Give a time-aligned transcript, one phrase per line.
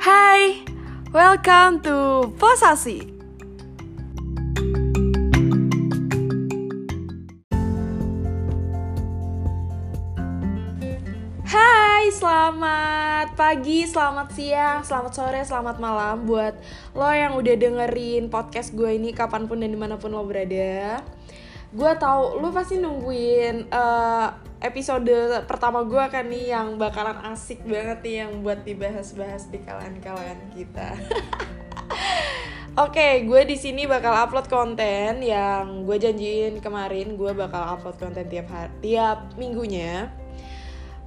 [0.00, 0.64] Hai,
[1.12, 3.04] welcome to Posasi.
[11.44, 16.56] Hai, selamat pagi, selamat siang, selamat sore, selamat malam buat
[16.96, 21.04] lo yang udah dengerin podcast gue ini kapan pun dan di mana pun lo berada.
[21.76, 24.28] Gue tahu lo pasti nungguin eh,
[24.60, 25.16] episode
[25.48, 30.88] pertama gue kan nih yang bakalan asik banget nih yang buat dibahas-bahas di kalangan-kalangan kita.
[32.84, 37.18] Oke, gue di sini bakal upload konten yang gue janjiin kemarin.
[37.18, 40.12] Gue bakal upload konten tiap hari, tiap minggunya.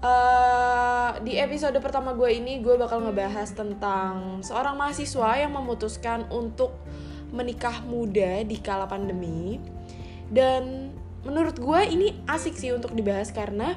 [0.03, 6.75] Eh, di episode pertama gue ini gue bakal ngebahas tentang seorang mahasiswa yang memutuskan untuk
[7.31, 9.61] menikah muda di kala pandemi.
[10.27, 10.91] Dan
[11.23, 13.75] menurut gue ini asik sih untuk dibahas karena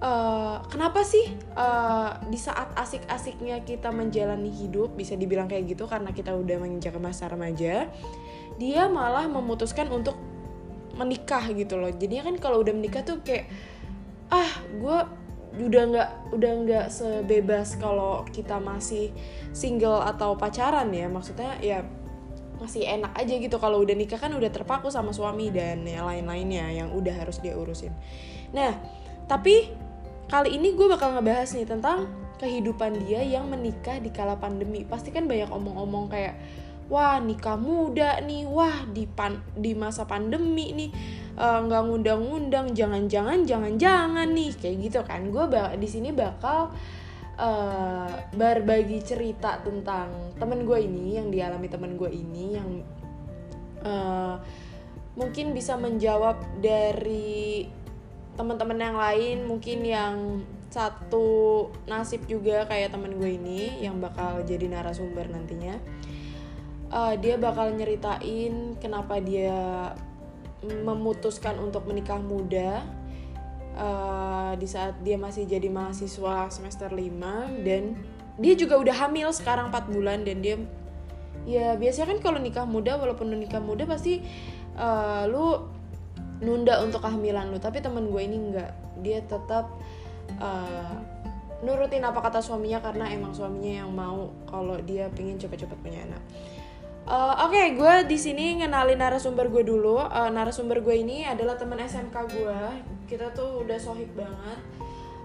[0.00, 6.12] eh, kenapa sih eh, di saat asik-asiknya kita menjalani hidup bisa dibilang kayak gitu karena
[6.12, 7.88] kita udah menginjak masa remaja,
[8.60, 10.16] dia malah memutuskan untuk
[10.98, 11.90] menikah gitu loh.
[11.94, 13.48] Jadinya kan kalau udah menikah tuh kayak
[14.28, 14.98] ah gue
[15.58, 19.10] udah nggak udah nggak sebebas kalau kita masih
[19.50, 21.82] single atau pacaran ya maksudnya ya
[22.58, 23.56] masih enak aja gitu.
[23.56, 27.54] Kalau udah nikah kan udah terpaku sama suami dan yang lain-lainnya yang udah harus dia
[27.54, 27.94] urusin.
[28.52, 28.74] Nah
[29.30, 29.70] tapi
[30.28, 34.86] kali ini gue bakal ngebahas nih tentang kehidupan dia yang menikah di kala pandemi.
[34.86, 36.34] Pasti kan banyak omong-omong kayak
[36.90, 38.46] wah nikah muda nih.
[38.46, 40.90] Wah di pan di masa pandemi nih
[41.38, 42.74] eh, nggak ngundang-ngundang.
[42.74, 44.52] Jangan-jangan jangan-jangan nih.
[44.58, 45.30] Kayak gitu kan.
[45.30, 45.46] Gue
[45.78, 46.74] di sini bakal
[47.38, 52.68] eh, berbagi cerita tentang temen gue ini yang dialami temen gue ini yang
[53.86, 54.34] eh,
[55.18, 57.66] mungkin bisa menjawab dari
[58.38, 60.14] teman-teman yang lain mungkin yang
[60.68, 65.80] satu nasib juga kayak temen gue ini yang bakal jadi narasumber nantinya.
[66.88, 69.92] Uh, dia bakal nyeritain kenapa dia
[70.64, 72.80] memutuskan untuk menikah muda
[73.76, 77.98] uh, di saat dia masih jadi mahasiswa semester 5 dan
[78.38, 80.56] dia juga udah hamil sekarang 4 bulan dan dia
[81.44, 84.22] ya biasanya kan kalau nikah muda walaupun lu nikah muda pasti
[84.78, 85.66] uh, lu
[86.38, 87.58] nunda untuk kehamilan lu.
[87.58, 88.70] Tapi temen gue ini enggak
[89.02, 89.74] dia tetap
[90.38, 90.96] uh,
[91.62, 96.22] nurutin apa kata suaminya karena emang suaminya yang mau kalau dia pingin cepet-cepet punya anak
[97.08, 99.96] Uh, Oke, okay, gue di sini ngenalin narasumber gue dulu.
[99.96, 102.60] Uh, narasumber gue ini adalah teman SMK gue.
[103.08, 104.60] Kita tuh udah sohib banget.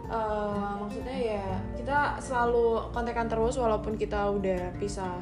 [0.07, 5.19] Uh, maksudnya ya kita selalu kontekan terus walaupun kita udah pisah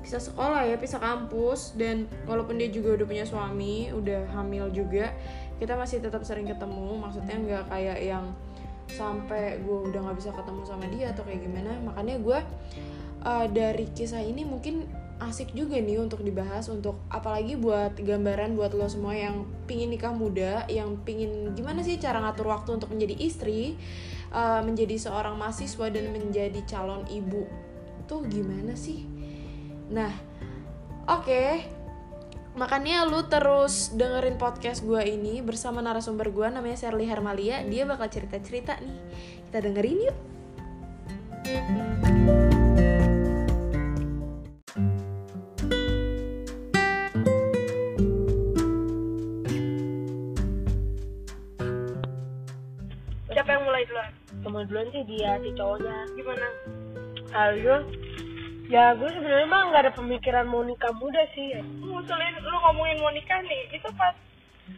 [0.00, 5.12] pisah sekolah ya, pisah kampus dan walaupun dia juga udah punya suami, udah hamil juga,
[5.60, 7.04] kita masih tetap sering ketemu.
[7.04, 8.32] Maksudnya nggak kayak yang
[8.88, 11.76] sampai gue udah nggak bisa ketemu sama dia atau kayak gimana.
[11.84, 12.38] Makanya gue
[13.28, 18.72] uh, dari kisah ini mungkin asik juga nih untuk dibahas untuk apalagi buat gambaran buat
[18.72, 23.14] lo semua yang pingin nikah muda yang pingin gimana sih cara ngatur waktu untuk menjadi
[23.20, 23.76] istri
[24.32, 27.44] uh, menjadi seorang mahasiswa dan menjadi calon ibu.
[28.08, 29.04] Tuh gimana sih?
[29.92, 30.12] Nah
[31.06, 31.26] oke.
[31.28, 31.50] Okay.
[32.52, 37.64] makanya lu terus dengerin podcast gue ini bersama narasumber gue namanya Sherly Hermalia.
[37.64, 39.00] Dia bakal cerita cerita nih.
[39.48, 40.16] Kita dengerin yuk
[53.90, 56.48] mulai duluan sih dia si cowoknya gimana
[57.32, 57.76] Ayo
[58.68, 63.12] ya gue sebenarnya mah nggak ada pemikiran mau nikah muda sih ngusulin lu ngomongin mau
[63.12, 64.14] nikah nih itu pas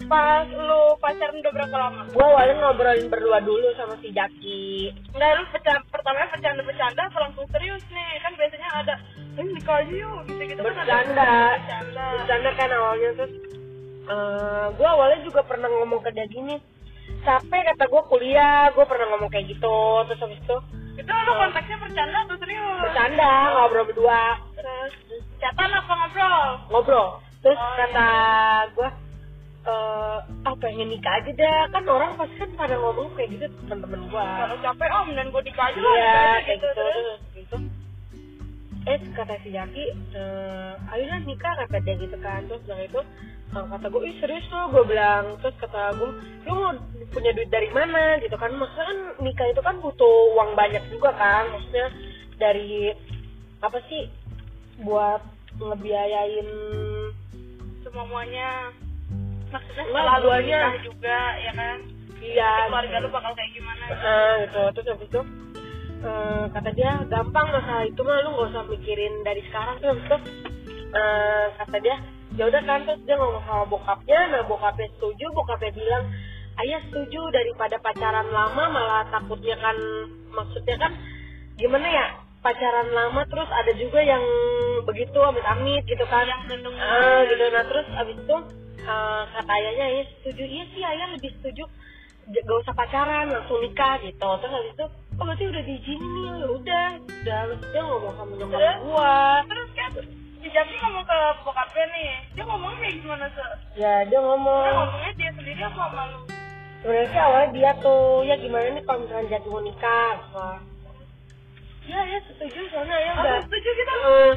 [0.08, 2.02] pas lu pacaran udah berapa lama?
[2.10, 4.90] Gue awalnya ngobrolin berdua dulu sama si Jaki.
[5.12, 8.10] Enggak, lu pertama pertamanya bercanda-bercanda langsung serius nih?
[8.20, 8.94] Kan biasanya ada,
[9.38, 10.88] eh nikah aja yuk, gitu-gitu bercanda.
[10.88, 11.06] kan
[11.52, 12.06] bercanda.
[12.16, 13.32] Bercanda kan awalnya terus
[14.08, 16.56] uh, gue awalnya juga pernah ngomong ke dia gini,
[17.24, 20.56] capek kata gue kuliah gue pernah ngomong kayak gitu terus habis itu
[20.94, 22.78] itu lo konteksnya bercanda atau serius?
[22.86, 24.38] bercanda ngobrol berdua.
[24.54, 24.92] Terus
[25.42, 26.44] catatan apa ngobrol?
[26.70, 27.08] Ngobrol.
[27.42, 28.70] Terus oh, kata iya.
[28.72, 28.88] gue
[29.66, 31.60] uh, ah pengen nikah aja dah.
[31.74, 35.42] Kan orang pasti kan pada ngomong kayak gitu temen-temen gue kalau capek om dan gue
[35.42, 36.78] nikah aja lah iya kayak gitu, gitu.
[36.78, 37.56] Terus, gitu
[38.84, 42.46] eh kata si Jaki uh, ayo lah nikah kata dia gitu kan.
[42.46, 43.00] Terus bilang itu
[43.54, 46.10] uh, kata gue ih serius lo gue bilang terus kata gue
[46.44, 46.74] lu mau
[47.14, 48.18] punya duit dari mana?
[48.18, 48.50] Gitu kan.
[48.54, 51.46] Maksudnya kan nikah itu kan butuh uang banyak juga kan.
[51.54, 51.88] Maksudnya
[52.36, 52.90] dari
[53.62, 54.10] apa sih
[54.82, 55.22] buat
[55.54, 56.48] ngebiayain
[57.86, 58.74] semuanya
[59.54, 61.78] maksudnya setelah lu nikah juga ya kan?
[62.24, 62.52] Iya.
[62.68, 63.84] Keluarga lu bakal kayak gimana?
[63.92, 64.62] Uh, gitu.
[64.74, 65.20] Terus habis itu
[66.04, 69.76] eh, kata dia gampang masalah itu mah lu nggak usah mikirin dari sekarang.
[69.78, 70.00] Terus
[70.90, 71.96] eh, kata dia
[72.34, 76.04] ya udah kan terus dia ngomong sama bokapnya nah bokapnya setuju bokapnya bilang
[76.66, 79.76] ayah setuju daripada pacaran lama malah takutnya kan
[80.34, 80.92] maksudnya kan
[81.54, 82.06] gimana ya
[82.44, 84.20] pacaran lama terus ada juga yang
[84.84, 86.28] begitu amit-amit gitu kan.
[86.28, 87.44] Ah, gitu.
[87.48, 88.36] Nah terus abis itu
[88.84, 90.44] eh, kata ayahnya ayah setuju.
[90.44, 91.64] Iya sih ayah lebih setuju.
[92.24, 94.28] Gak usah pacaran langsung nikah gitu.
[94.44, 94.86] Terus habis itu
[95.16, 96.24] oh berarti udah diizinin nih.
[96.28, 96.88] Ya udah.
[97.00, 99.16] Udah terus dia ngomong sama nyokap gua.
[99.48, 99.90] Terus kan
[100.44, 103.80] Jaki ngomong ke bokapnya nih, dia ngomongnya kayak gimana sih?
[103.80, 104.64] ya dia ngomong.
[104.64, 106.20] Dia ngomongnya dia sendiri apa sama lu?
[106.84, 110.48] sebenarnya sih awalnya dia tuh ya gimana nih kalau misalnya jadi mau nikah apa?
[111.84, 113.92] Ya ya setuju soalnya ayah udah Aku setuju kita.
[113.92, 114.32] Eh,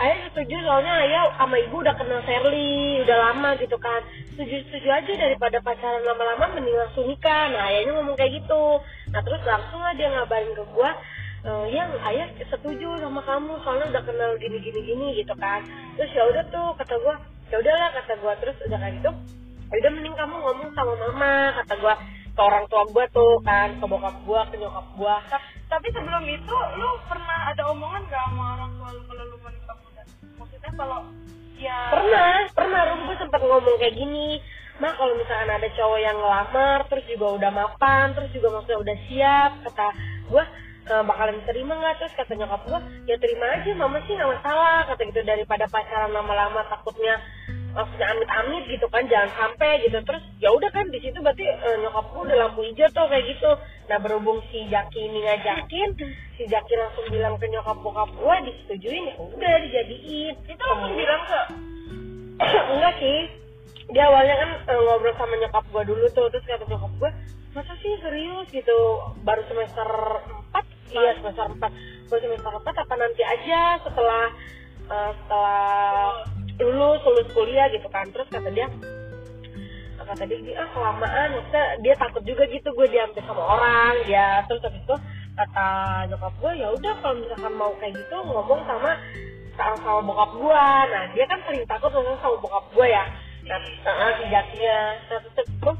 [0.00, 4.00] ayah setuju soalnya ayah sama ibu udah kenal Sherly udah lama gitu kan.
[4.32, 7.52] Setuju setuju aja daripada pacaran lama-lama mending langsung nikah.
[7.52, 8.64] Nah ayahnya ngomong kayak gitu.
[9.12, 10.92] Nah terus langsung lah dia ngabarin ke gua
[11.44, 15.64] eh, yang ayah setuju sama kamu soalnya udah kenal gini gini gini gitu kan.
[15.96, 17.14] Terus ya udah tuh kata gua
[17.50, 18.32] ya udahlah kata gua.
[18.40, 19.10] Terus udah kayak gitu
[19.70, 21.94] "Ya udah mending kamu ngomong sama mama kata gua
[22.30, 24.86] ke orang tua gua tuh kan ke bokap gua ke nyokap
[25.28, 29.36] Ta- Tapi sebelum itu, lu pernah ada omongan gak sama orang tua lu kalau lu
[29.38, 30.02] mau nikah muda?
[30.34, 30.98] Maksudnya kalau
[31.62, 32.80] ya pernah pernah.
[32.90, 34.42] Rum gue sempet ngomong kayak gini
[34.80, 38.96] mah kalau misalkan ada cowok yang ngelamar terus juga udah mapan terus juga maksudnya udah
[39.12, 39.88] siap kata
[40.32, 40.44] gue
[40.90, 42.02] "Eh, bakalan terima nggak?
[42.02, 44.90] Terus kata nyokap gue ya terima aja mama sih nggak masalah.
[44.90, 47.22] Kata gitu daripada pacaran lama-lama takutnya
[47.70, 50.02] maksudnya amit-amit gitu kan jangan sampai gitu.
[50.02, 53.24] Terus ya udah kan di situ berarti eh, nyokap gue udah lampu hijau tuh kayak
[53.30, 53.50] gitu.
[53.86, 55.88] Nah berhubung si Jaki ini ngajakin
[56.34, 60.34] si Jaki langsung bilang ke nyokap bokap gue disetujuin ya udah dijadiin.
[60.42, 61.40] Itu langsung bilang ke?
[62.74, 63.18] Enggak sih.
[63.94, 66.26] Dia awalnya kan eh, ngobrol sama nyokap gua dulu tuh.
[66.34, 67.10] Terus kata nyokap gua
[67.50, 68.78] masa sih serius gitu
[69.26, 69.88] baru semester
[70.22, 70.39] 4
[70.90, 74.24] iya semester 4 baru semester 4 apa nanti aja setelah
[74.90, 75.62] eh, setelah
[76.60, 78.04] lulus lulus kuliah gitu kan.
[78.12, 78.66] Terus kata dia
[80.00, 81.28] kata dia "Gi, ah kelamaan.
[81.38, 83.94] Maksudnya dia takut juga gitu gue diambil sama orang.
[84.10, 84.96] Ya terus habis itu
[85.38, 85.68] kata
[86.10, 88.92] nyokap gue ya udah kalau misalkan mau kayak gitu ngomong sama
[89.54, 90.66] sama, bokap gue.
[90.90, 93.04] Nah dia kan sering takut ngomong sama bokap gue ya.
[93.40, 94.78] Nah, nah si Jakinya
[95.08, 95.70] nah terus itu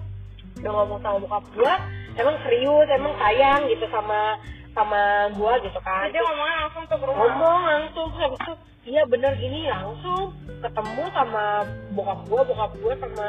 [0.61, 1.75] udah ngomong sama bokap gue
[2.19, 4.37] emang serius emang sayang gitu sama
[4.75, 6.07] sama gue gitu kan.
[6.11, 7.17] Dia ngomongnya langsung ke rumah.
[7.19, 8.55] ngomong langsung terus habis itu
[8.91, 13.27] iya bener gini langsung ketemu sama bokap gua bokap gua sama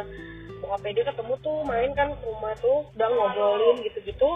[0.63, 4.29] bokap dia ketemu tuh main kan ke rumah tuh udah ngobrolin gitu-gitu.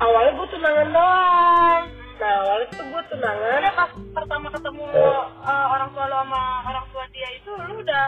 [0.00, 1.82] Awalnya gua tunangan doang.
[2.20, 3.58] Nah awalnya tuh gua tunangan.
[3.60, 8.06] Udah pas pertama ketemu eh, orang tua lu sama orang tua dia itu lu udah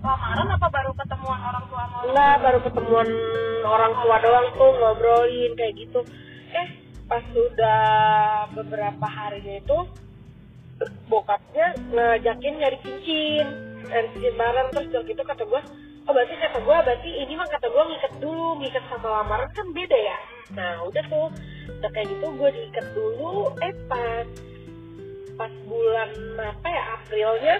[0.00, 3.08] lamaran apa baru ketemuan orang tua sama orang enggak baru ketemuan
[3.68, 6.00] orang tua doang tuh ngobrolin kayak gitu
[7.10, 7.82] pas sudah
[8.54, 9.78] beberapa harinya itu
[11.10, 13.46] bokapnya ngajakin nyari cincin
[13.90, 15.62] nyari cincin bareng terus waktu itu kata gue
[16.06, 19.66] oh berarti kata gue berarti ini mah kata gue ngikat dulu ngikat sama lamaran kan
[19.74, 20.18] beda ya?
[20.54, 21.28] Nah udah tuh
[21.82, 24.26] udah kayak gitu gue diikat dulu eh pas
[25.34, 27.56] pas bulan apa ya Aprilnya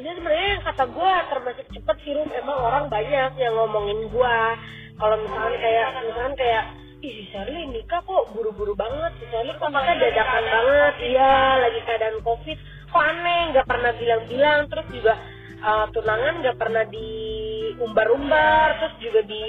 [0.00, 4.36] ini sebenarnya yang kata gue termasuk cepet sih emang orang banyak yang ngomongin gue
[4.96, 6.64] kalau misalkan kayak misalkan kayak
[7.02, 9.18] ih si Sherly nikah kok buru-buru banget.
[9.18, 10.94] Si Sherly kok nikah dadakan banget.
[11.02, 12.58] Iya lagi keadaan covid.
[12.94, 14.60] Kok aneh nggak pernah bilang-bilang.
[14.70, 15.14] Terus juga
[15.66, 18.66] uh, tunangan nggak pernah diumbar-umbar.
[18.78, 19.42] Terus juga di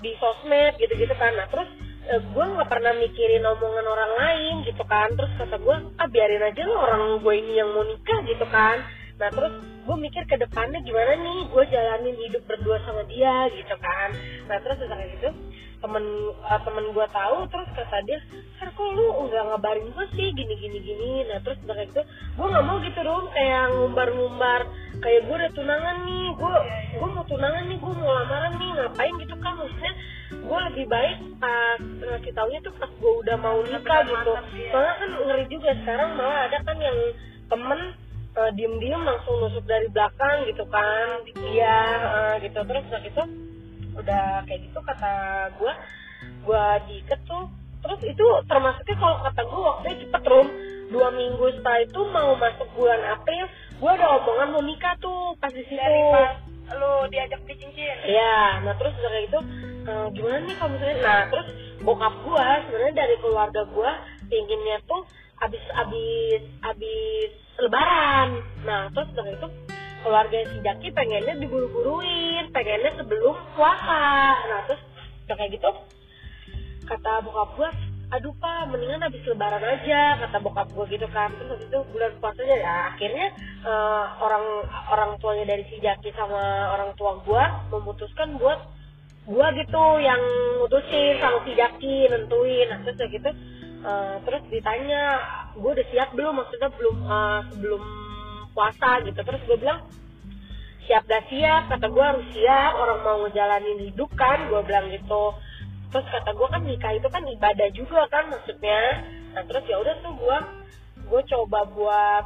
[0.00, 1.36] di sosmed gitu-gitu kan.
[1.36, 1.68] Nah terus
[2.04, 5.12] gue nggak pernah mikirin omongan orang lain gitu kan.
[5.12, 8.80] Terus kata gue ah biarin aja lo orang gue ini yang mau nikah gitu kan.
[9.20, 11.52] Nah terus gue mikir ke depannya gimana nih?
[11.52, 14.08] Gue jalanin hidup berdua sama dia gitu kan.
[14.48, 15.30] Nah terus kayak gitu
[15.84, 16.04] temen
[16.40, 18.18] uh, temen gue tahu terus kata dia
[18.56, 21.28] Har kok lu nggak ngabarin gue sih gini gini gini?
[21.28, 24.60] Nah terus udah kayak gitu gue nggak mau gitu dong kayak ngumbar-ngumbar
[25.04, 26.54] kayak gue udah tunangan nih gue
[26.96, 29.52] gue mau tunangan nih gue mau lamaran nih ngapain gitu kan?
[29.60, 29.92] Maksudnya
[30.32, 34.32] gue lebih baik pas ngasih taunya tuh pas gue udah mau nikah gitu.
[34.72, 36.98] soalnya kan ngeri juga sekarang malah ada kan yang
[37.52, 37.80] temen
[38.40, 41.20] uh, diem-diem langsung nusuk dari belakang gitu kan.
[41.44, 42.58] Iya uh, gitu.
[42.64, 43.24] Terus udah gitu
[43.94, 45.12] udah kayak gitu kata
[45.58, 45.72] gue
[46.44, 47.48] gue diikat tuh
[47.84, 50.48] terus itu termasuknya kalau kata gue waktunya cepet rum.
[50.84, 53.44] Dua minggu setelah itu mau masuk bulan April
[53.80, 55.80] gue ada omongan mau nikah tuh pas di situ.
[55.80, 56.32] Dari pas
[56.64, 59.40] lu diajak di cincin Iya, nah terus udah kayak gitu
[59.84, 60.96] eh, gimana nih kalau misalnya?
[61.04, 61.48] Nah terus
[61.84, 63.90] bokap gua sebenarnya dari keluarga gua
[64.32, 65.04] pinginnya tuh
[65.44, 68.28] abis abis abis lebaran.
[68.64, 69.73] Nah terus udah kayak gitu
[70.04, 74.36] keluarga si Jaki pengennya diburu-buruin, pengennya sebelum puasa.
[74.36, 74.82] Nah terus
[75.24, 75.70] udah kayak gitu
[76.84, 77.70] kata bokap gua
[78.12, 81.32] aduh pak mendingan habis lebaran aja kata bokap gue gitu kan.
[81.34, 83.26] Terus habis itu bulan puasanya ya akhirnya
[83.64, 84.44] eh, orang
[84.92, 87.44] orang tuanya dari si Jaki sama orang tua gue
[87.74, 88.60] memutuskan buat
[89.24, 90.20] gue gitu yang
[90.60, 92.68] mutusin sama si Jaki nentuin.
[92.70, 93.30] Nah terus gitu
[93.82, 95.02] eh, terus ditanya
[95.56, 96.38] gue udah siap belum?
[96.38, 97.82] Maksudnya belum eh, sebelum
[98.54, 99.20] puasa gitu.
[99.20, 99.84] Terus gue bilang
[100.86, 101.68] siap gak siap?
[101.68, 102.72] Kata gue harus siap.
[102.78, 104.48] Orang mau ngejalanin hidup kan.
[104.48, 105.34] Gue bilang gitu.
[105.90, 109.04] Terus kata gue kan nikah itu kan ibadah juga kan maksudnya.
[109.34, 110.38] Nah terus ya udah tuh gue
[111.04, 112.24] gue coba buat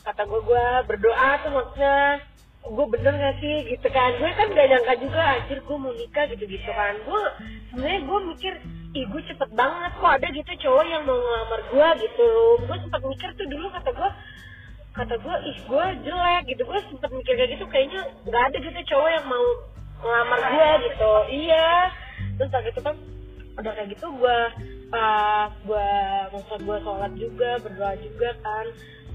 [0.00, 2.24] kata gue gue berdoa tuh maksudnya
[2.60, 3.56] gue bener gak sih?
[3.68, 4.16] Gitu kan.
[4.20, 6.94] Gue kan gak nyangka juga anjir gue mau nikah gitu gitu kan.
[7.04, 7.20] Gue
[7.72, 8.54] sebenarnya gue mikir
[8.90, 12.30] ih gue cepet banget kok ada gitu cowok yang mau ngelamar gue gitu.
[12.64, 14.10] Gue sempat mikir tuh dulu kata gue
[15.00, 16.62] kata gue ih gue jelek gitu.
[16.68, 19.46] Gue sempet mikir kayak gitu kayaknya nggak ada gitu cowok yang mau
[20.04, 21.12] ngelamar gue gitu.
[21.48, 21.72] Iya.
[22.36, 22.96] Terus saat itu kan
[23.56, 24.38] udah kayak gitu gue
[24.90, 25.90] pas gue
[26.36, 28.66] maksud gue sholat juga berdoa juga kan.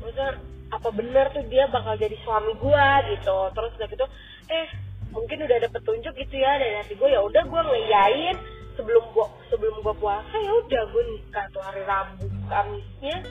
[0.02, 0.30] Maksudnya
[0.74, 3.38] apa bener tuh dia bakal jadi suami gue gitu.
[3.54, 4.06] Terus udah gitu
[4.50, 4.68] eh
[5.14, 8.36] mungkin udah ada petunjuk gitu ya dari hati gue ya udah gue ngeyain
[8.76, 13.24] sebelum gua sebelum gue puasa ya udah gue nikah tuh hari Rabu Kamisnya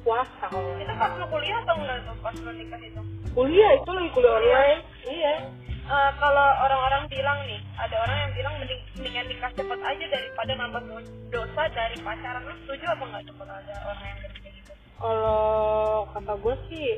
[0.00, 3.00] puasa kalau Itu pas lu kuliah atau enggak tuh pas lu nikah itu?
[3.30, 5.34] kuliah itu lagi kuliah online iya
[5.80, 10.52] Eh, kalau orang-orang bilang nih, ada orang yang bilang mending mendingan nikah cepat aja daripada
[10.54, 12.46] nambah do- dosa dari pacaran.
[12.46, 14.72] Lu setuju apa enggak tuh kalau ada orang yang kayak gitu?
[14.94, 15.42] kalau
[16.14, 16.88] kata gue sih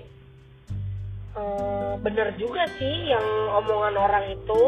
[1.33, 4.63] eh, bener juga sih yang omongan orang itu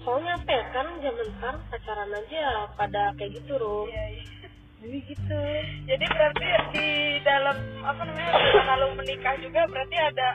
[0.00, 2.44] soalnya apa ya sekarang zaman sekarang pacaran aja
[2.74, 4.39] pada kayak gitu rum Iya, iya.
[4.80, 5.40] Jadi gitu
[5.86, 6.88] Jadi berarti di
[7.20, 10.28] dalam apa namanya rencana lu menikah juga berarti ada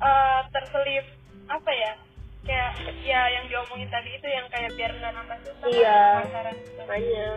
[0.00, 1.06] eh, terselip
[1.46, 1.92] apa ya?
[2.40, 2.70] Kayak
[3.04, 6.00] ya yang diomongin tadi itu yang kayak biar nggak nambah dosa Iya.
[6.24, 6.82] pacaran gitu.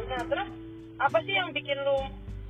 [0.09, 0.49] Nah terus
[0.97, 1.97] apa sih yang bikin lu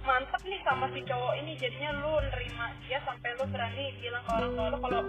[0.03, 4.31] mantep nih sama si cowok ini jadinya lu nerima dia sampai lu berani bilang ke
[4.35, 5.01] orang tua lu kalau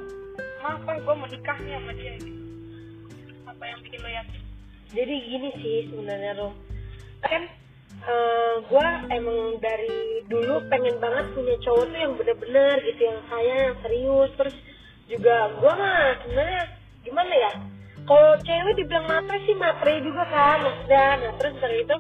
[0.63, 2.41] maaf gue mau nikah nih sama dia gitu
[3.45, 4.41] apa yang bikin lu yakin
[4.95, 6.55] jadi gini sih sebenarnya rum
[7.27, 7.43] kan
[8.05, 13.61] eh gue emang dari dulu pengen banget punya cowok tuh yang bener-bener gitu yang sayang
[13.73, 14.31] yang serius.
[14.37, 14.57] Terus
[15.09, 16.63] juga gue mah sebenarnya
[17.05, 17.53] gimana ya
[18.05, 21.07] kalau cewek dibilang matre sih matre juga kan maksudnya.
[21.25, 21.97] Nah terus dari itu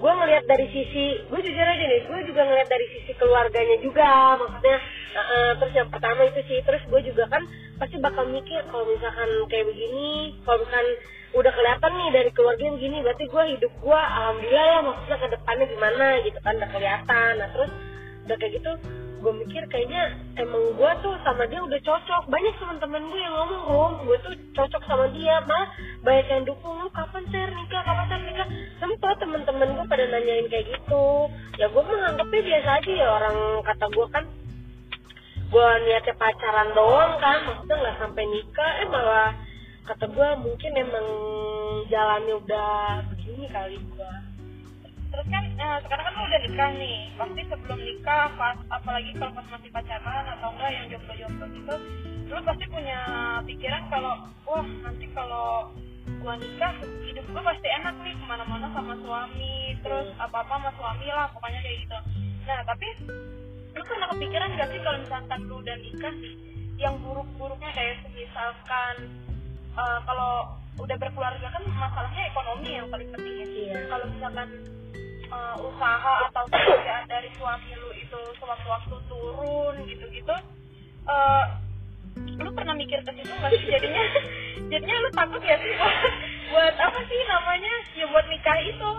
[0.00, 4.36] gue ngelihat dari sisi gue jujur aja nih gue juga ngelihat dari sisi keluarganya juga
[4.36, 4.78] maksudnya.
[5.10, 7.42] Eh, terus yang pertama itu sih terus gue juga kan
[7.80, 10.88] pasti bakal mikir kalau misalkan kayak begini kalau misalkan
[11.30, 15.66] udah kelihatan nih dari keluarganya begini berarti gue hidup gue alhamdulillah ya maksudnya ke depannya
[15.72, 17.32] gimana gitu kan udah kelihatan.
[17.40, 17.70] Nah terus
[18.28, 18.70] udah kayak gitu
[19.20, 22.22] gue mikir kayaknya emang gue tuh sama dia udah cocok.
[22.28, 25.72] Banyak teman-teman gue yang ngomong rom gue tuh cocok sama dia malah
[26.04, 27.48] banyak yang dukung lu kapan ser?
[27.48, 28.20] Nikah kapan ser?
[28.28, 28.48] Nikah?
[28.76, 31.32] Sempet teman-teman gue pada nanyain kayak gitu.
[31.56, 34.24] Ya gue menganggapnya biasa aja ya orang kata gue kan
[35.50, 39.30] gue niatnya pacaran doang kan maksudnya nggak sampai nikah eh malah
[39.82, 41.06] kata gue mungkin emang
[41.90, 44.12] jalannya udah begini kali gue
[45.10, 46.98] terus kan eh, sekarang kan udah nikah nih.
[47.18, 51.76] Pasti sebelum nikah pas apalagi kalau pas masih pacaran atau enggak yang jomblo-jomblo gitu
[52.30, 52.98] lu pasti punya
[53.42, 54.14] pikiran kalau
[54.46, 55.74] wah nanti kalau
[56.22, 61.06] gua nikah hidup gua pasti enak nih ke mana-mana sama suami terus apa-apa sama suami
[61.10, 61.98] lah pokoknya kayak gitu.
[62.46, 62.88] Nah tapi
[63.80, 66.14] lu pernah kepikiran gak sih kalau misalkan lu udah nikah
[66.76, 68.94] yang buruk-buruknya kayak misalkan
[69.72, 73.46] eh, kalau udah berkeluarga kan masalahnya ekonomi yang paling penting ya.
[73.48, 73.78] Iya.
[73.92, 74.48] kalau misalkan
[75.28, 80.36] uh, usaha atau pekerjaan dari suami lu itu sewaktu-waktu turun gitu-gitu
[81.04, 81.44] uh,
[82.40, 83.68] lu pernah mikir ke situ nggak sih?
[83.68, 84.04] Jadinya
[84.72, 85.96] jadinya lu takut ya sih buat,
[86.52, 87.74] buat apa sih namanya?
[87.96, 88.90] Ya buat nikah itu.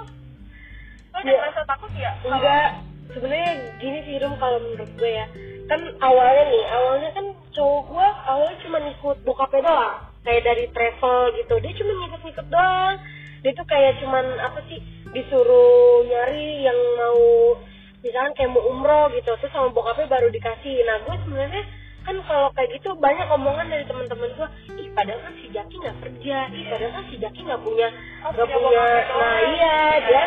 [1.12, 1.40] Lu udah Iya.
[1.42, 2.12] merasa takut ya?
[2.24, 2.70] Enggak
[3.12, 5.26] sebenarnya gini sih Rum kalau menurut gue ya.
[5.68, 9.96] Kan awalnya nih awalnya kan cowok gue awalnya cuma ikut bokapnya doang.
[10.22, 12.96] Kayak dari travel gitu dia cuma ngikut-ngikut doang.
[13.42, 14.80] Dia tuh kayak cuman apa sih
[15.12, 17.58] disuruh nyari yang mau
[18.02, 20.82] misalkan kayak mau umroh gitu terus sama bokapnya baru dikasih.
[20.84, 21.64] Nah gue sebenarnya
[22.02, 25.98] kan kalau kayak gitu banyak omongan dari teman-teman gue ih padahal kan si Jaki nggak
[26.02, 27.88] kerja ih padahal kan si Jaki nggak punya
[28.26, 29.20] Oh, nggak punya punya doang.
[29.22, 30.24] nah iya dia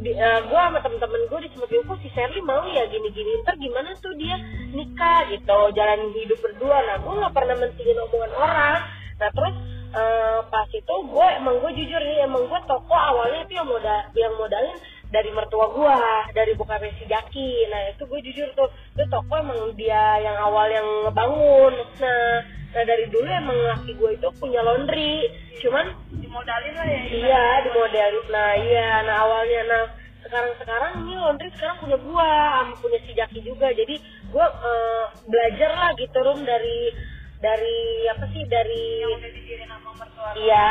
[0.00, 3.44] di, eh, gue sama temen-temen gue di sempat info si Sherly mau ya gini-gini?
[3.44, 4.36] Ntar gimana tuh dia
[4.72, 5.28] nikah?
[5.28, 6.78] Gitu jalan hidup berdua.
[6.88, 8.80] Nah gue nggak pernah mentingin omongan orang.
[9.20, 9.54] Nah terus
[9.92, 13.98] eh, pas itu gue emang gue jujur nih emang gue toko awalnya itu yang modal
[14.16, 14.76] yang modalin
[15.08, 15.98] dari mertua gue
[16.36, 17.50] dari bokapnya si Jaki.
[17.72, 21.74] Nah itu gue jujur tuh itu toko emang dia yang awal yang ngebangun.
[22.00, 25.24] Nah nah dari dulu emang laki gue itu punya laundry
[25.58, 29.60] cuman dimodalin lah ya Iya di model nah iya nah awalnya.
[29.64, 29.82] Nah
[30.28, 32.28] sekarang sekarang ini laundry sekarang punya gua
[32.60, 33.72] sama punya si Jaki juga.
[33.72, 33.96] Jadi
[34.28, 36.92] gua eh, belajar lah gitu rum dari
[37.38, 37.78] dari
[38.10, 40.70] apa sih dari yang udah didiriin sama mertua lu Iya.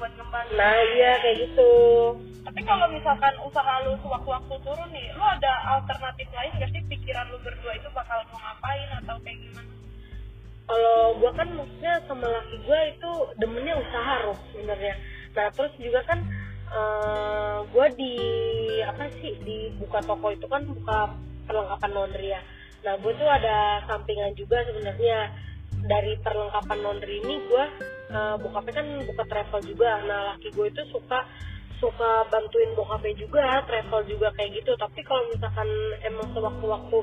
[0.00, 1.72] buat ngembangin nah iya kayak gitu.
[2.46, 6.82] Tapi kalau misalkan usaha lu sewaktu-waktu turun nih lu ada alternatif lain gak sih?
[6.88, 9.70] Pikiran lu berdua itu bakal mau ngapain atau kayak gimana?
[10.66, 14.94] Kalau gua kan maksudnya sama laki gua itu demennya usaha rum sebenarnya.
[15.36, 16.18] Nah terus juga kan
[16.66, 18.12] eh gua di
[18.82, 21.12] apa sih di buka toko itu kan buka
[21.46, 22.40] perlengkapan laundry ya.
[22.82, 25.30] Nah gue tuh ada sampingan juga sebenarnya
[25.86, 27.64] dari perlengkapan laundry ini gue
[28.12, 29.90] uh, bokapnya kan buka travel juga.
[30.04, 31.24] Nah laki gue itu suka
[31.76, 34.72] suka bantuin bokapnya juga travel juga kayak gitu.
[34.76, 35.68] Tapi kalau misalkan
[36.08, 36.98] emang sewaktu-waktu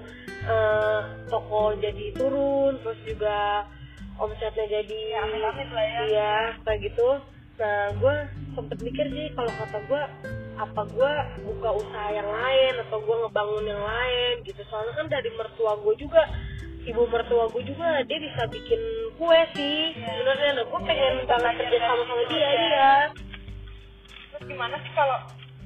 [0.50, 3.70] eh, toko jadi turun terus juga
[4.18, 6.02] omsetnya jadi Ya, amit-amit lah ya.
[6.10, 6.36] iya
[6.66, 7.10] kayak gitu.
[7.62, 8.16] Nah gue
[8.58, 10.02] sempet mikir sih kalau kata gue
[10.54, 11.12] apa gue
[11.50, 14.62] buka usaha yang lain atau gue ngebangun yang lain gitu.
[14.74, 16.22] Soalnya kan dari mertua gue juga
[16.84, 18.82] ibu mertua gue juga dia bisa bikin
[19.16, 19.96] kue sih.
[19.96, 22.94] Sebenarnya nah gue pengen banget kerja sama sama dia iya.
[24.34, 25.18] terus gimana sih kalau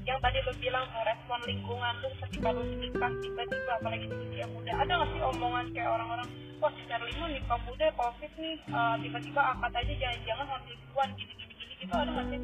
[0.07, 4.45] yang tadi lu bilang tuh respon lingkungan tuh ketika lu nikah tiba-tiba apalagi di usia
[4.47, 4.71] muda.
[4.71, 6.27] Ada nggak sih omongan kayak orang-orang
[6.63, 11.53] wah Charlie mah nikah muda covid nih eh, tiba-tiba akad aja jangan-jangan hamil duluan gini-gini
[11.59, 12.39] gini gitu ada nggak sih?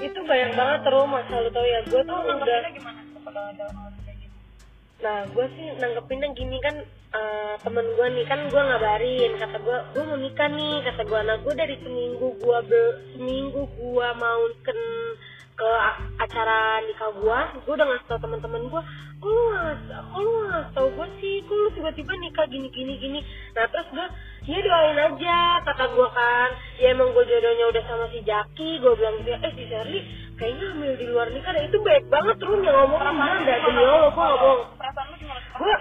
[0.00, 1.80] Itu banyak banget terus masa lu tau ya.
[1.86, 3.00] Gue tuh udah gimana?
[3.24, 3.66] Kalau ada
[5.04, 6.80] Nah, gue sih nanggepinnya gini kan
[7.12, 11.20] eh, temen gue nih kan gue ngabarin kata gue gue mau nikah nih kata gue
[11.28, 12.58] nah gue dari seminggu gue
[13.12, 14.72] seminggu gue mau ke
[15.54, 15.68] ke
[16.24, 18.82] acara nikah gue gue udah ngasih tau teman-teman gue
[19.20, 20.32] kok lu ngasih lu
[20.76, 21.40] tau gue sih?
[21.48, 23.20] Kok lu tiba-tiba nikah gini gini gini?
[23.56, 24.06] Nah terus gue
[24.44, 26.50] ya doain aja kata gue kan.
[26.76, 30.02] Ya emang gue jodohnya udah sama si Jaki gue bilang gitu eh si Shirley
[30.34, 33.82] kayaknya hamil di luar nikah deh itu baik banget rum yang ngomong mana dah demi
[33.86, 34.60] Allah gue bohong.
[34.78, 35.40] Perasaan lu gimana?
[35.54, 35.74] Gue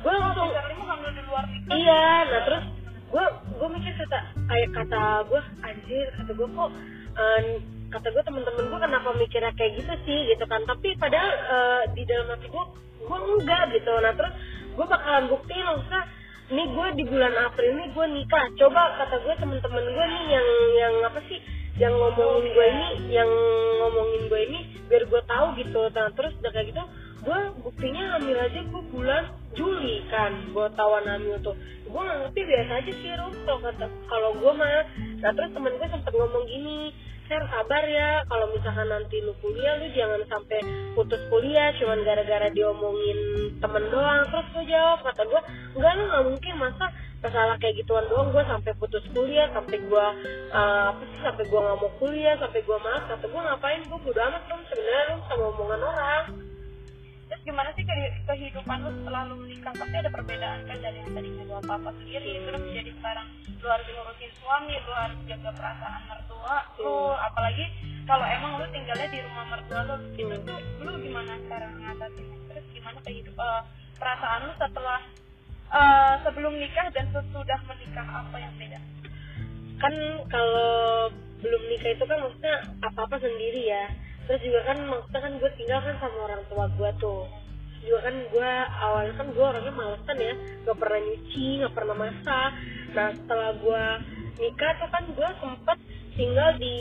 [0.00, 0.50] gue langsung
[0.90, 2.64] hamil di luar nikah iya nah terus
[3.10, 3.24] gue
[3.58, 4.18] gue mikir kata
[4.50, 6.70] kayak kata gue anjir kata gue kok
[7.14, 7.42] eh,
[7.90, 10.20] kata gue temen-temen gue kenapa mikirnya kayak gitu sih?
[10.30, 10.62] Gitu kan.
[10.62, 12.64] Tapi padahal eh, di dalam hati gue
[13.02, 13.92] gue enggak gitu.
[13.98, 14.34] Nah terus
[14.74, 16.02] gue bakalan buktiin maksudnya
[16.50, 18.44] nih gue di bulan April nih gue nikah.
[18.58, 21.38] Coba kata gue temen-temen gue nih yang yang apa sih
[21.80, 23.30] yang ngomongin gue ini yang
[23.80, 25.80] ngomongin gue ini biar gue tahu gitu.
[25.96, 26.84] Nah terus udah kayak gitu
[27.20, 31.56] gue buktinya hamil aja gue bulan Juli kan gue tawan hamil tuh.
[31.88, 34.84] Gue nggak ngerti biasa aja sih Rum kalau kata kalau gue mah.
[35.24, 36.92] Nah terus temen gue sempet ngomong gini
[37.30, 40.66] Ser sabar ya kalau misalkan nanti lu kuliah lu jangan sampai
[40.98, 44.26] putus kuliah cuman gara-gara diomongin temen doang.
[44.34, 45.40] Terus gue jawab kata gue
[45.78, 46.90] enggak lu nggak mungkin masa
[47.22, 50.06] masalah kayak gituan doang gue sampai putus kuliah sampai gue
[50.50, 53.80] eh, apa sih sampai gue nggak mau kuliah sampai gue malas kata gue ngapain?
[53.86, 54.62] Gue bodo amat Rum.
[54.66, 56.49] Sebenarnya Rum sama omongan orang
[57.44, 59.72] gimana sih kehi- kehidupan lu setelah lu menikah?
[59.72, 63.26] Pasti ada perbedaan kan dari yang tadinya lu apa apa sendiri terus jadi sekarang
[63.60, 66.96] lu harus ngurusin suami lu harus jaga perasaan mertua lu.
[67.16, 67.64] Apalagi
[68.04, 72.66] kalau emang lu tinggalnya di rumah mertua lu itu tuh lu gimana cara ngatasinnya terus
[72.76, 73.60] gimana kehidupan
[73.96, 75.00] perasaan lu setelah
[75.70, 78.06] eh, sebelum nikah dan sesudah menikah?
[78.06, 78.80] Apa yang beda?
[79.80, 79.94] Kan
[80.28, 81.08] kalau
[81.40, 83.84] belum nikah itu kan maksudnya apa apa sendiri ya
[84.30, 87.26] terus juga kan maksudnya kan gue tinggal kan sama orang tua gue tuh.
[87.82, 90.34] Juga kan gue awalnya kan gue orangnya malesan ya.
[90.70, 92.50] Gak pernah nyuci gak pernah masak.
[92.94, 93.84] Nah setelah gue
[94.38, 95.78] nikah tuh kan gue sempet
[96.14, 96.78] tinggal di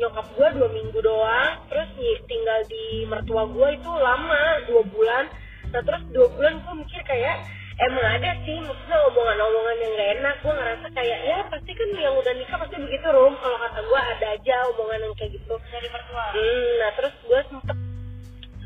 [0.00, 1.52] nyokap gue dua minggu doang.
[1.68, 1.88] Terus
[2.24, 5.24] tinggal di mertua gue itu lama dua bulan.
[5.76, 7.36] Nah terus dua bulan gue mikir kayak
[7.76, 10.34] emang ada sih maksudnya omongan-omongan yang gak enak.
[10.40, 13.34] Gue ngerasa kayak ya pasti kan yang udah nikah pasti begitu rom.
[13.36, 15.54] Kalau kata gue ada aja omongan yang kayak gitu.
[15.60, 16.24] Dari mertua.
[16.32, 17.78] Hmm, nah terus gue sempet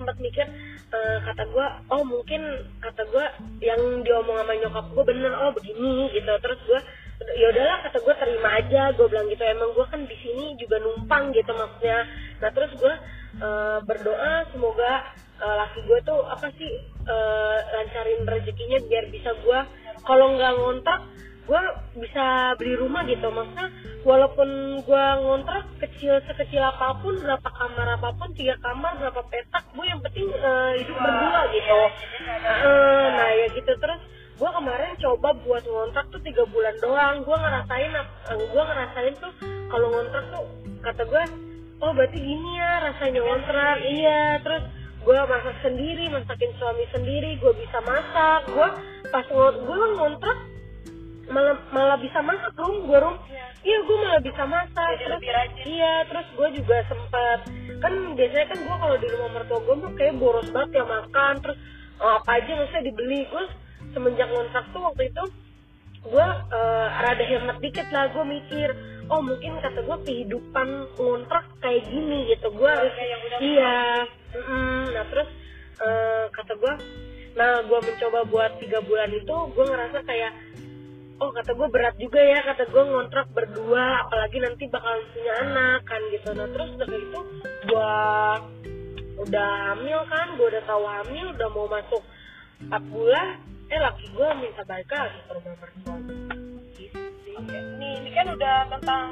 [0.00, 0.46] sempet mikir
[0.90, 2.42] eh, kata gue oh mungkin
[2.80, 3.26] kata gue
[3.60, 6.32] yang diomong sama nyokap gue bener oh begini gitu.
[6.38, 6.80] Terus gue
[7.36, 8.82] ya udahlah kata gue terima aja.
[8.94, 12.06] Gue bilang gitu emang gue kan di sini juga numpang gitu maksudnya.
[12.38, 12.94] Nah terus gue
[13.42, 16.72] eh, berdoa semoga eh, laki gue tuh apa sih
[17.08, 19.60] eh, lancarin rezekinya biar bisa gue
[20.04, 21.00] kalau nggak ngontrak
[21.50, 21.62] gue
[21.98, 23.26] bisa beli rumah gitu.
[23.26, 23.74] Maksudnya
[24.06, 29.66] walaupun gue ngontrak kecil sekecil apa pun berapa kamar apa pun tiga kamar berapa petak
[29.74, 31.80] gue yang penting eh, hidup berdua gitu.
[32.38, 33.72] Eh, nah ya gitu.
[33.74, 34.00] Terus
[34.38, 37.26] gue kemarin coba buat ngontrak tuh tiga bulan doang.
[37.26, 37.92] Gue ngerasain
[38.30, 39.32] gue ngerasain tuh
[39.66, 40.46] kalau ngontrak tuh
[40.80, 41.24] kata gue
[41.80, 43.76] oh berarti gini ya rasanya ngontrak.
[43.82, 44.64] Iya terus
[45.00, 48.40] gue masak sendiri masakin suami sendiri gue bisa masak.
[48.52, 48.68] Gue
[49.08, 50.38] pas ngont gue ngontrak
[51.30, 53.16] malah malah bisa masak rum gue rum.
[53.64, 53.78] Iya.
[53.84, 54.88] Gue malah bisa masak.
[55.00, 57.38] Jadi terus iya terus gue juga sempat
[57.80, 61.34] kan biasanya kan gue kalau di rumah mertua gue tuh kayak boros banget ya makan
[61.40, 61.58] terus
[62.00, 63.20] eh, apa aja maksudnya dibeli.
[63.32, 63.44] Gue
[63.96, 65.24] semenjak ngontrak tuh waktu itu
[66.00, 68.72] gue uh, rada hemat dikit lah gue mikir
[69.12, 72.52] oh mungkin kata gue kehidupan ngontrak kayak gini gitu.
[72.52, 72.92] Gue harus
[73.40, 74.08] iya
[74.94, 75.30] nah terus
[75.80, 76.74] eh, kata gue
[77.38, 80.32] nah gue mencoba buat tiga bulan itu gue ngerasa kayak
[81.20, 85.80] oh kata gue berat juga ya kata gue ngontrak berdua apalagi nanti bakal punya anak
[85.84, 86.28] kan gitu.
[86.32, 87.20] Nah terus udah gitu
[87.68, 87.92] gue
[89.20, 92.02] udah hamil kan gue udah tahu hamil udah mau masuk
[92.72, 93.36] 4 bulan
[93.68, 95.96] eh laki gue minta balik lagi ke rumah mertua
[96.74, 96.98] gitu
[97.40, 99.06] Oke, nih ini kan udah tentang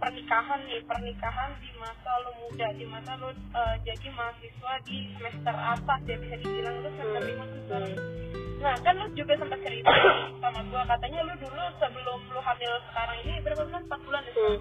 [0.00, 5.54] pernikahan nih, pernikahan di masa lu muda, di masa lu eh, jadi mahasiswa di semester
[5.54, 7.82] atas ya bisa dibilang lu semester lima semester.
[8.60, 9.92] Nah kan lu juga sempat cerita
[10.42, 13.82] sama gua katanya lu dulu sebelum lu hamil sekarang ini berapa bulan?
[13.84, 14.32] 4 bulan ya?
[14.34, 14.58] Hmm.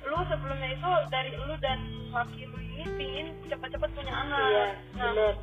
[0.00, 1.78] Lu sebelumnya itu dari lu dan
[2.10, 4.40] laki lu ini pingin cepat-cepat punya anak.
[4.48, 4.66] iya
[4.96, 5.34] nah, bener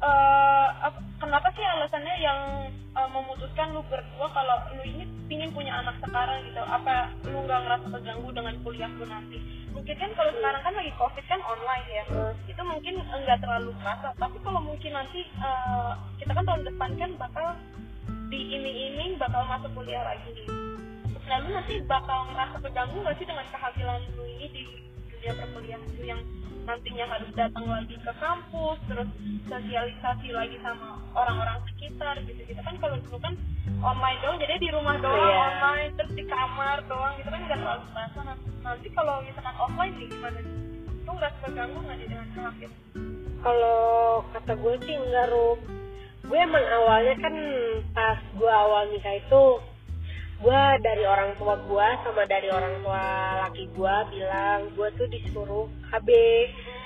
[0.00, 2.38] eh ap- kenapa sih alasannya yang
[2.72, 6.62] eh, memutuskan lu berdua kalau lu ini pingin punya anak sekarang gitu?
[6.64, 9.38] Apa lu nggak ngerasa terganggu dengan kuliah lu nanti?
[9.70, 12.04] Mungkin kan kalau sekarang kan lagi covid kan online ya.
[12.48, 14.08] Itu mungkin enggak terlalu kerasa.
[14.16, 17.46] Tapi kalau mungkin nanti eh, kita kan tahun depan kan bakal
[18.30, 20.48] diiming-iming bakal masuk kuliah lagi nih.
[21.28, 24.62] Lalu nanti bakal ngerasa terganggu nggak sih dengan kehamilan lu ini di
[25.12, 26.22] dunia perkuliahan yang
[26.70, 29.08] nantinya harus datang lagi ke kampus terus
[29.50, 33.34] sosialisasi lagi sama orang-orang sekitar gitu gitu kan kalau dulu kan
[33.82, 35.38] online doang jadi di rumah doang Iya.
[35.50, 38.20] online terus di kamar doang gitu kan nggak terlalu terasa.
[38.22, 40.38] Nah, nanti kalau misalkan offline nih gimana
[41.00, 42.72] lu nggak terganggu nggak nih dengan kehamilan
[43.40, 43.80] kalau
[44.30, 45.58] kata gue sih enggak rum
[46.22, 47.34] gue emang awalnya kan
[47.90, 49.42] pas gue awal nikah itu
[50.40, 53.04] gue dari orang tua gue sama dari orang tua
[53.44, 56.08] laki gue bilang gue tuh disuruh KB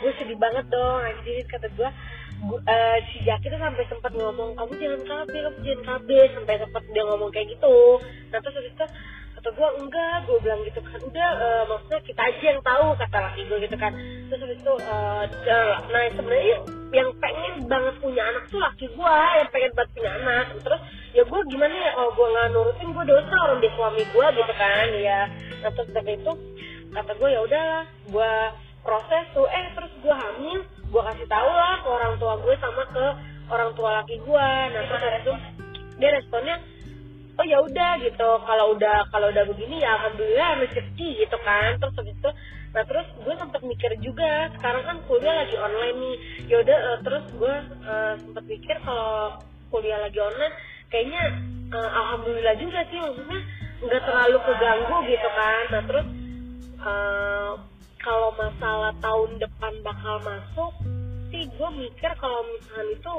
[0.03, 1.01] gue sedih banget dong.
[1.07, 1.89] Anjir kata gue
[2.51, 6.55] gu- eh, si Jaki tuh sampai sempat ngomong kamu jangan KB kamu jangan KB sampai
[6.59, 7.79] sempat dia ngomong kayak gitu.
[8.35, 8.85] Nah terus itu
[9.45, 10.17] kata gue enggak.
[10.25, 13.77] Gue bilang gitu kan udah eh, maksudnya kita aja yang tahu kata laki gue gitu
[13.77, 13.93] kan.
[14.33, 15.25] Terus habis itu eh,
[15.93, 16.57] nah sebenarnya
[16.97, 20.47] yang pengen banget punya anak tuh laki gue yang pengen banget punya anak.
[20.65, 20.81] Terus
[21.13, 24.53] ya gue gimana ya oh gue nggak nurutin gue dosa orang dia suami gue gitu
[24.57, 25.21] kan ya
[25.61, 26.33] nah terus dari itu
[26.91, 28.33] kata gue ya udahlah gue
[28.81, 29.45] proses tuh.
[29.53, 33.07] Eh terus gue hamil gue kasih tahu lah ke orang tua gue sama ke
[33.53, 35.35] orang tua laki gue nah terus dari itu
[36.01, 36.57] dia responnya
[37.35, 38.31] oh ya udah gitu.
[38.47, 41.79] Kalau udah kalau udah begini ya alhamdulillah rezeki gitu kan.
[41.79, 42.31] Terus habis itu
[42.75, 46.17] nah terus gue sempet mikir juga sekarang kan kuliah lagi online nih.
[46.51, 47.55] Ya udah eh, terus gue
[47.87, 49.39] eh, sempet mikir kalau
[49.71, 50.55] kuliah lagi online
[50.91, 51.23] kayaknya
[51.71, 53.41] eh, alhamdulillah juga sih maksudnya
[53.85, 55.65] nggak terlalu keganggu gitu kan.
[55.71, 56.07] Nah terus
[56.83, 57.51] eh,
[58.05, 60.73] kalau masalah tahun depan bakal masuk
[61.33, 63.15] sih gue mikir kalau misalnya itu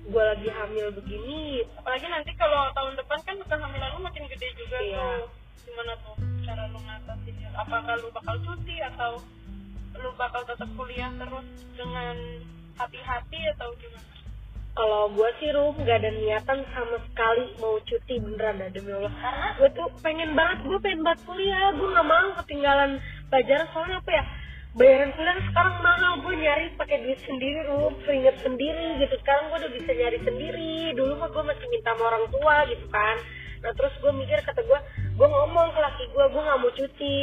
[0.00, 4.78] gue lagi hamil begini apalagi nanti kalau tahun depan kan kehamilan lu makin gede juga
[4.80, 4.96] Iya.
[4.96, 5.28] tuh.
[5.68, 9.12] Gimana tuh cara lu ngatasinnya apakah lu bakal cuti atau
[10.00, 12.16] lu bakal tetap kuliah terus dengan
[12.74, 14.08] hati-hati atau gimana?
[14.70, 19.12] Kalau gue sih rum gak ada niatan sama sekali mau cuti beneran dah demi Allah.
[19.60, 21.74] Gue tuh pengen banget gue pengen banget kuliah.
[21.76, 22.90] Gue nggak mau ketinggalan
[23.28, 23.66] pelajaran.
[23.74, 24.22] Soalnya apa ya
[24.78, 29.14] bayaran kuliah sekarang mahal gue nyari pakai duit sendiri rum keringet sendiri gitu.
[29.18, 30.74] Sekarang gue udah bisa nyari sendiri.
[30.94, 33.16] Dulu mah gue masih minta sama orang tua gitu kan.
[33.66, 34.80] Nah terus gue mikir kata gue
[35.18, 37.18] gue ngomong ke laki gue gue nggak mau cuti.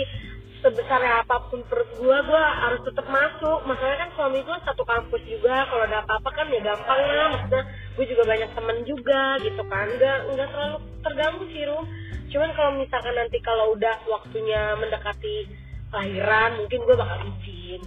[0.57, 3.59] Sebesar apa pun perut gue gue harus tetap masuk.
[3.63, 7.27] Masalahnya kan suami gue satu kampus juga kalau ada apa-apa kan ya gampang lah.
[7.31, 7.63] Maksudnya
[7.95, 9.87] gue juga banyak temen juga gitu kan.
[9.95, 11.87] Nggak nggak terlalu terganggu sih rum
[12.27, 15.47] cuman kalau misalkan nanti kalau udah waktunya mendekati
[15.87, 17.81] lahiran mungkin gue bakal izin.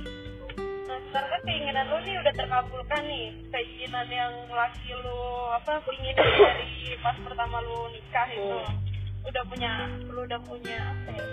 [1.11, 3.27] Nah kan keinginan lu nih udah terkabulkan nih.
[3.51, 5.21] Keinginan yang laki lu
[5.53, 8.59] apa ingin dari pas pertama lu nikah itu.
[8.61, 8.89] Hmm.
[9.21, 11.25] udah punya lu udah punya apa ya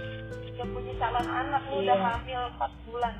[0.59, 1.95] udah punya calon anak lu Iya.
[1.95, 3.15] udah hamil 4 bulan.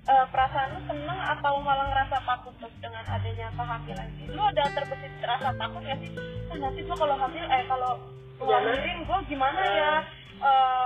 [0.00, 4.32] Eh, perasaan lu seneng atau malah ngerasa takut tuh dengan adanya kehamilan ini?
[4.32, 6.16] Lu ada terbesit rasa takut gak sih?
[6.48, 7.92] Ah, nanti gua kalau hamil eh kalau
[8.40, 9.92] ngelahirin gua gimana ya?
[10.40, 10.79] Eh,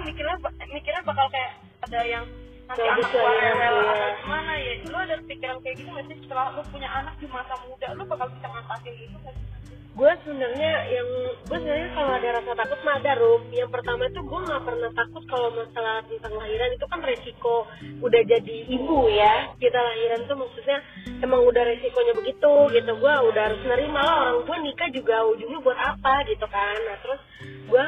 [0.00, 1.52] orang-orang mikirnya mikirnya bakal kayak
[1.84, 2.24] ada yang
[2.68, 3.92] nanti anak gua iya, rewel iya.
[3.92, 4.72] atau gimana ya.
[4.86, 6.16] Lu ada pikiran kayak gitu gak sih?
[6.24, 9.46] Setelah lu punya anak di masa muda lu bakal bisa ngatasin gitu gak sih?
[9.90, 11.08] Gue sebenarnya yang
[11.50, 14.90] gue sebenarnya kalau ada rasa takut mah ada rum yang pertama itu gue nggak pernah
[14.94, 16.70] takut kalau masalah tentang lahiran.
[16.78, 17.56] Itu kan resiko
[18.00, 19.50] udah jadi ibu ya.
[19.58, 20.78] Kita lahiran tuh maksudnya
[21.20, 22.92] emang udah resikonya begitu gitu.
[22.96, 26.78] Gue udah harus nerima lah orang gue nikah juga ujungnya buat apa gitu kan.
[26.86, 27.20] Nah terus
[27.66, 27.84] gue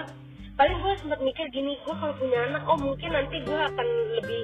[0.53, 3.87] paling gue sempat mikir gini gue kalau punya anak oh mungkin nanti gue akan
[4.21, 4.43] lebih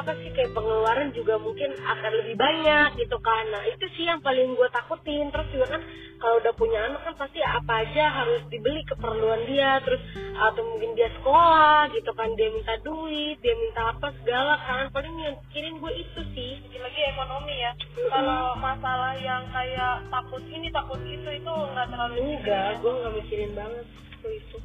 [0.00, 3.44] apa sih kayak pengeluaran juga mungkin akan lebih banyak gitu kan.
[3.52, 5.28] Nah itu sih yang paling gue takutin.
[5.28, 5.82] Terus juga kan
[6.20, 9.82] kalau udah punya anak kan pasti apa aja harus dibeli keperluan dia.
[9.84, 10.00] Terus
[10.40, 14.88] atau mungkin dia sekolah gitu kan dia minta duit dia minta apa segala kan.
[14.94, 16.52] Paling yang pikirin gue itu sih.
[16.80, 17.72] Lagi ekonomi ya.
[18.08, 23.52] Kalau masalah yang kayak takut ini takut itu itu nggak terlalu enggak gue nggak mikirin
[23.52, 23.84] banget
[24.16, 24.58] itu itu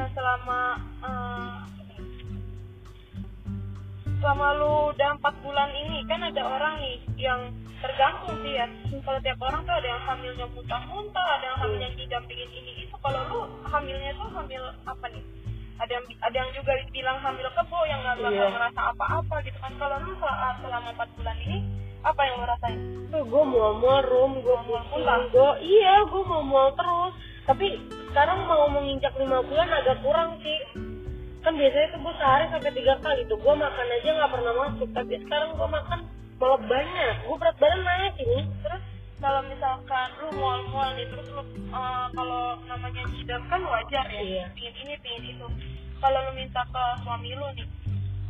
[0.00, 0.60] nah selama
[1.04, 1.60] uh,
[4.16, 7.52] selama lu udah empat bulan ini kan ada orang nih yang
[7.84, 8.64] tergantung sih ya.
[9.04, 12.96] Kalau tiap orang tuh ada yang hamilnya muntah-muntah ada yang hamilnya didampingin ini itu.
[12.96, 15.24] Kalau lu hamilnya tuh hamil apa nih?
[15.80, 18.52] Ada yang ada yang juga bilang hamil kebo yang nggak bakal Iya.
[18.56, 19.72] ngerasa apa-apa gitu kan.
[19.76, 21.58] Kalau lu sel- selama empat bulan ini
[22.00, 22.78] apa yang lu rasain?
[23.12, 24.32] Tuh gue mual mual rum.
[24.40, 27.12] Gue mual mual gue iya gue mau mual terus.
[27.44, 27.66] Tapi
[28.12, 30.58] sekarang mau menginjak lima bulan agak kurang sih.
[31.40, 33.38] Kan biasanya tuh gue sehari sampai tiga kali tuh.
[33.40, 34.88] Gue makan aja nggak pernah masuk.
[34.96, 36.00] Tapi sekarang gue makan
[36.40, 37.14] malah banyak.
[37.28, 38.40] Gue berat badan naik ini.
[38.64, 38.82] Terus
[39.20, 41.44] kalau misalkan lu mual-mual nih terus lu
[41.76, 44.22] uh, kalau namanya ngidam kan wajar ya.
[44.24, 44.44] Iya.
[44.56, 45.48] pingin ini pingin itu.
[46.00, 47.68] Kalau lu minta ke suami lu nih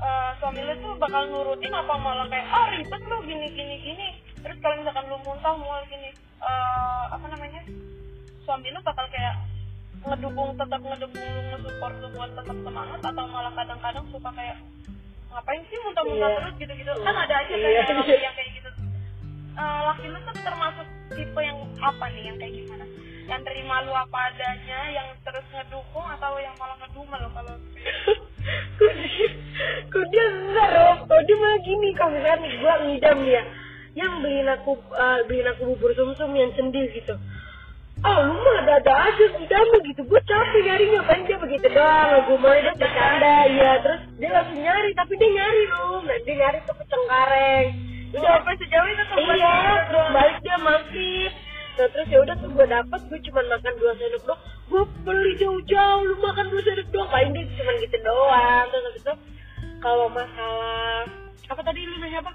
[0.01, 4.09] uh, suami lu tuh bakal nurutin apa malah kayak ah ribet lu gini gini gini.
[4.41, 6.11] Terus kalau misalkan lu muntah mual gini
[6.41, 7.61] uh, apa namanya
[8.43, 9.35] suami lu bakal kayak
[10.01, 14.57] ngedukung tetap ngedukung lu nge-support lu buat tetap semangat atau malah kadang-kadang suka kayak
[15.31, 16.39] ngapain sih muntah-muntah Iya.
[16.41, 16.55] terus?
[16.59, 16.93] gitu-gitu.
[17.05, 18.71] Kan ada aja kayak laki yang kayak gitu.
[19.51, 22.85] Eh, laki lu tuh termasuk tipe yang apa nih yang kayak gimana?
[23.29, 27.55] Yang terima lu apa adanya yang terus ngedukung atau yang malah ngedumel kalau
[29.91, 30.69] kok dia enggak
[31.07, 31.89] kok dia malah gini?
[31.93, 33.43] Misalnya nih gue ngidam ya
[33.99, 37.15] yang beliin aku eh, beliin aku bubur sumsum yang cendil gitu.
[38.01, 40.01] Oh lu mah ada-ada aja ngidam gitu.
[40.09, 42.25] Gue capek nyarinya paling dia begitu doang?
[42.25, 46.35] Gue mulai dia bercanda ya terus dia langsung nyari tapi dia nyari lu nah, dia
[46.39, 47.69] nyari tuh ke Cengkareng
[48.11, 51.31] udah sampai sejauh itu tuh iya terus balik dia mampir
[51.79, 54.41] nah terus ya udah tuh gue dapet gue cuma makan dua sendok doang.
[54.67, 57.09] Gue beli jauh-jauh lu makan dua sendok doang.
[57.09, 58.65] Paling dia cuma gitu doang.
[58.69, 59.15] Terus habis itu
[59.81, 61.09] kalau masalah
[61.51, 62.33] apa tadi lu nanya apa?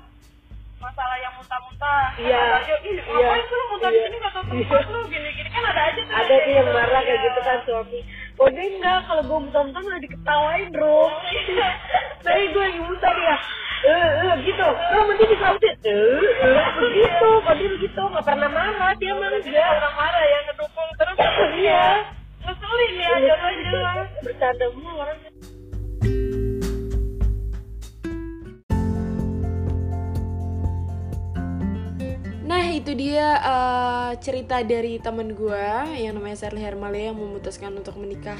[0.75, 2.03] Masalah yang muntah-muntah.
[2.19, 2.43] Iya.
[2.83, 3.01] Iya.
[3.05, 4.05] ngapain sih lu muntah di Iya.
[4.05, 4.17] sini?
[4.19, 4.53] Nggak tahu Iya.
[4.65, 4.99] tempat lu.
[5.07, 5.49] Gini-gini.
[5.49, 7.25] Kan ada aja tuh ada tuh yang marah kayak Iya.
[7.25, 7.99] gitu kan suami.
[8.35, 8.99] Oh dia enggak.
[9.07, 10.99] Kalau gue muntah-muntah malah diketawain bro.
[12.25, 13.37] Tapi gue lagi muntah dia
[13.85, 14.67] eh eh gitu.
[14.67, 15.93] Lo mending disautin eh
[16.25, 17.29] eh begitu.
[17.45, 18.91] Kalau dia begitu nggak pernah marah.
[18.97, 21.17] Dia mah enggak orang marah yang ngedukung terus.
[21.55, 21.85] Iya.
[22.45, 23.33] Ngeselin ya Iya.
[23.33, 23.83] jatuhnya
[24.21, 25.17] bercanda mulu orang
[32.45, 35.65] Nah itu dia eh, cerita dari temen gue
[35.97, 38.37] yang namanya Sherly Hermalia yang memutuskan untuk menikah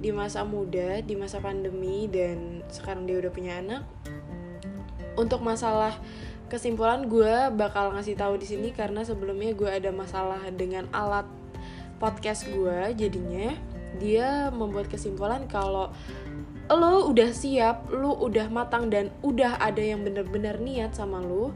[0.00, 3.84] di masa muda, di masa pandemi dan sekarang dia udah punya anak.
[5.18, 5.96] Untuk masalah
[6.52, 11.24] kesimpulan gue bakal ngasih tahu di sini karena sebelumnya gue ada masalah dengan alat
[11.96, 12.92] podcast gue.
[12.96, 13.56] Jadinya
[14.00, 15.92] dia membuat kesimpulan kalau
[16.72, 21.52] lo udah siap, lo udah matang dan udah ada yang bener-bener niat sama lo,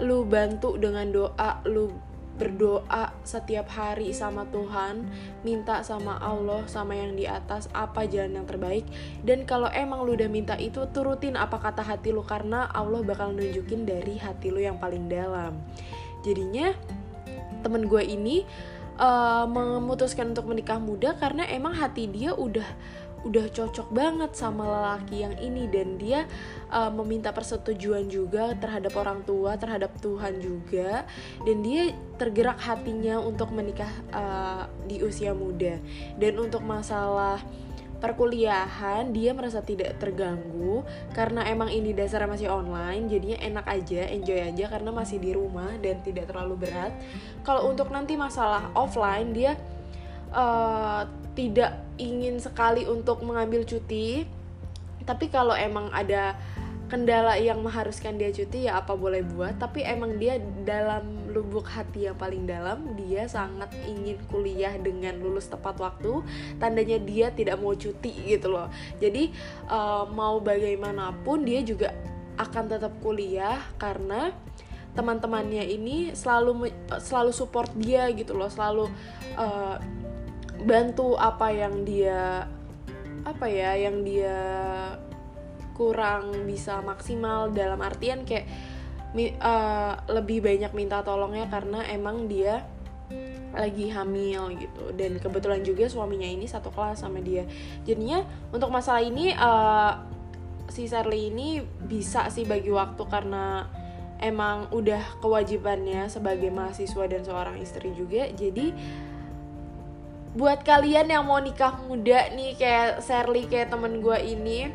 [0.00, 1.92] lu bantu dengan doa, lu
[2.38, 5.10] berdoa setiap hari sama Tuhan,
[5.42, 8.86] minta sama Allah, sama yang di atas apa jalan yang terbaik.
[9.26, 13.34] Dan kalau emang lu udah minta itu, turutin apa kata hati lu karena Allah bakal
[13.34, 15.58] nunjukin dari hati lu yang paling dalam.
[16.22, 16.70] Jadinya
[17.66, 18.46] temen gue ini
[18.96, 22.66] eh, memutuskan untuk menikah muda karena emang hati dia udah
[23.26, 25.66] udah cocok banget sama lelaki yang ini.
[25.66, 26.28] Dan dia
[26.70, 31.06] uh, meminta persetujuan juga terhadap orang tua terhadap Tuhan juga.
[31.42, 35.78] Dan dia tergerak hatinya untuk menikah uh, di usia muda.
[36.14, 37.42] Dan untuk masalah
[37.98, 40.86] perkuliahan dia merasa tidak terganggu.
[41.12, 45.74] Karena emang ini dasarnya masih online jadinya enak aja enjoy aja karena masih di rumah
[45.82, 46.94] dan tidak terlalu berat.
[47.42, 49.58] Kalau untuk nanti masalah offline dia
[50.32, 51.04] uh,
[51.38, 54.26] tidak ingin sekali untuk mengambil cuti
[55.06, 56.34] tapi kalau emang ada
[56.88, 59.60] kendala yang mengharuskan dia cuti ya apa boleh buat.
[59.60, 65.52] Tapi emang dia dalam lubuk hati yang paling dalam dia sangat ingin kuliah dengan lulus
[65.52, 66.24] tepat waktu.
[66.56, 68.72] Tandanya dia tidak mau cuti gitu loh.
[68.98, 69.30] Jadi
[69.68, 71.92] uh, mau bagaimanapun dia juga
[72.40, 74.32] akan tetap kuliah karena
[74.96, 78.48] teman-temannya ini selalu selalu support dia gitu loh.
[78.48, 78.88] Selalu
[79.36, 79.76] uh,
[80.64, 82.48] bantu apa yang dia
[83.26, 84.38] apa ya yang dia
[85.78, 88.50] kurang bisa maksimal dalam artian kayak
[89.14, 92.66] eh, lebih banyak minta tolongnya karena emang dia
[93.54, 94.92] lagi hamil gitu.
[94.92, 97.48] Dan kebetulan juga suaminya ini satu kelas sama dia.
[97.86, 99.92] Jadinya untuk masalah ini eh,
[100.68, 103.64] si Sherly ini bisa sih bagi waktu karena
[104.18, 108.28] emang udah kewajibannya sebagai mahasiswa dan seorang istri juga.
[108.34, 108.74] Jadi
[110.38, 114.70] buat kalian yang mau nikah muda nih kayak Sherly kayak temen gue ini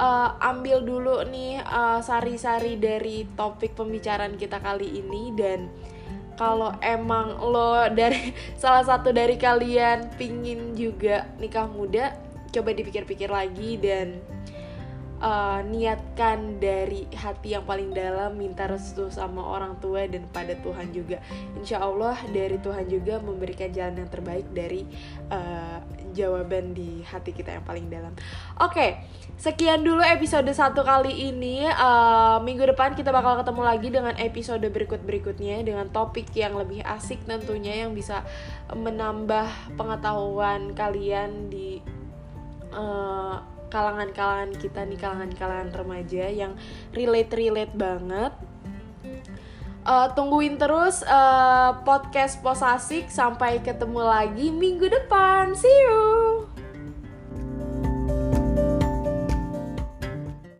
[0.00, 5.30] uh, ambil dulu nih uh, sari-sari dari topik pembicaraan kita kali ini.
[5.36, 5.68] Dan
[6.40, 12.16] kalau emang lo dari salah satu dari kalian pingin juga nikah muda
[12.54, 14.22] coba dipikir-pikir lagi dan
[15.24, 20.92] uh, niatkan dari hati yang paling dalam minta restu sama orang tua dan pada Tuhan
[20.92, 21.18] juga.
[21.56, 24.84] Insya Allah dari Tuhan juga memberikan jalan yang terbaik dari
[25.32, 25.80] uh,
[26.12, 28.12] jawaban di hati kita yang paling dalam.
[28.60, 28.90] Oke okay,
[29.40, 31.64] sekian dulu episode satu kali ini.
[31.66, 36.84] Uh, minggu depan kita bakal ketemu lagi dengan episode berikut berikutnya dengan topik yang lebih
[36.84, 38.22] asik tentunya yang bisa
[38.70, 41.80] menambah pengetahuan kalian di
[42.70, 46.54] uh, kalangan-kalangan kita nih kalangan-kalangan remaja yang
[46.94, 48.30] relate-relate banget.
[49.84, 55.52] Uh, tungguin terus uh, podcast posasik sampai ketemu lagi minggu depan.
[55.58, 56.53] See you